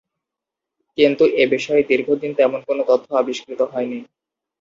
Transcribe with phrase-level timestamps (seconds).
[0.97, 3.99] কিন্তু এবিষয়ে দীর্ঘদিন তেমন কোনো তথ্য আবিস্কৃত হয়নি।